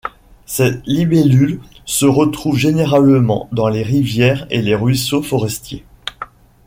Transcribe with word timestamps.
Ces 0.47 0.79
libellules 0.87 1.61
se 1.85 2.07
retrouvent 2.07 2.57
généralement 2.57 3.47
dans 3.51 3.67
les 3.69 3.83
rivières 3.83 4.47
et 4.49 4.73
ruisseaux 4.73 5.21
forestiers. 5.21 5.85